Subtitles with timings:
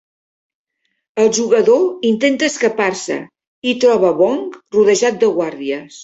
[1.25, 3.17] El jugador intenta escapar-se
[3.73, 4.41] i troba a Wong
[4.77, 5.99] rodejat de guàrdies.